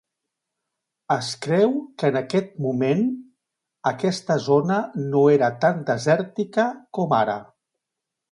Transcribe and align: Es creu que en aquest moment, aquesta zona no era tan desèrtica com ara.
Es 1.15 1.27
creu 1.45 1.75
que 2.03 2.09
en 2.13 2.17
aquest 2.21 2.49
moment, 2.67 3.03
aquesta 3.91 4.39
zona 4.47 4.79
no 5.13 5.23
era 5.37 5.51
tan 5.65 5.85
desèrtica 5.93 6.65
com 6.99 7.17
ara. 7.21 7.37